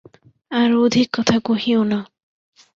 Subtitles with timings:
[0.51, 1.99] আর অধিক কথা কহিয়ো না।